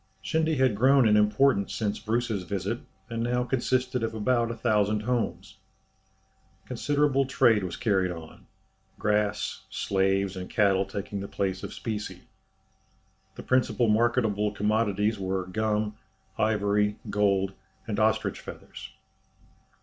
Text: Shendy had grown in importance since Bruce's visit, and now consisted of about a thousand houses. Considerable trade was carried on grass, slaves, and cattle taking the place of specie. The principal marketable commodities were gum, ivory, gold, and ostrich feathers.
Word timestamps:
Shendy 0.23 0.57
had 0.57 0.73
grown 0.75 1.07
in 1.07 1.15
importance 1.15 1.75
since 1.75 1.99
Bruce's 1.99 2.41
visit, 2.41 2.79
and 3.11 3.21
now 3.21 3.43
consisted 3.43 4.01
of 4.01 4.15
about 4.15 4.49
a 4.49 4.55
thousand 4.55 5.01
houses. 5.01 5.57
Considerable 6.65 7.25
trade 7.25 7.63
was 7.63 7.77
carried 7.77 8.09
on 8.09 8.47
grass, 8.97 9.63
slaves, 9.69 10.35
and 10.35 10.49
cattle 10.49 10.85
taking 10.87 11.19
the 11.19 11.27
place 11.27 11.61
of 11.61 11.71
specie. 11.71 12.23
The 13.35 13.43
principal 13.43 13.89
marketable 13.89 14.51
commodities 14.51 15.19
were 15.19 15.45
gum, 15.45 15.95
ivory, 16.35 16.97
gold, 17.11 17.53
and 17.85 17.99
ostrich 17.99 18.39
feathers. 18.39 18.89